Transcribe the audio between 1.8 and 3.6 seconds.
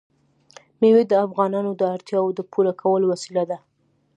اړتیاوو د پوره کولو وسیله ده.